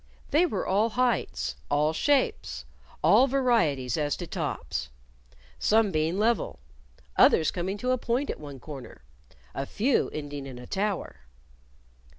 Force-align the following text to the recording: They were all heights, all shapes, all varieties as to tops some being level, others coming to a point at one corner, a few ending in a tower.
They 0.31 0.47
were 0.47 0.65
all 0.65 0.89
heights, 0.89 1.57
all 1.69 1.93
shapes, 1.93 2.65
all 3.03 3.27
varieties 3.27 3.97
as 3.97 4.15
to 4.17 4.25
tops 4.25 4.89
some 5.59 5.91
being 5.91 6.17
level, 6.17 6.57
others 7.17 7.51
coming 7.51 7.77
to 7.77 7.91
a 7.91 7.99
point 7.99 8.31
at 8.31 8.39
one 8.39 8.59
corner, 8.59 9.03
a 9.53 9.67
few 9.67 10.09
ending 10.09 10.47
in 10.47 10.57
a 10.57 10.65
tower. 10.65 11.17